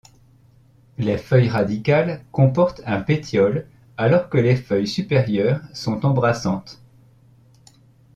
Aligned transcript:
Les 0.97 1.19
feuilles 1.19 1.49
radicales 1.51 2.25
comportent 2.31 2.81
un 2.87 3.01
pétiole 3.01 3.67
alors 3.97 4.29
que 4.29 4.39
les 4.39 4.55
feuilles 4.55 4.87
supérieures 4.87 5.61
sont 5.75 6.07
embrassantes. 6.07 6.81